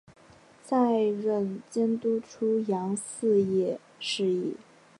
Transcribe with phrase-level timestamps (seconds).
[0.63, 4.55] 再任监督出洋肄业事宜。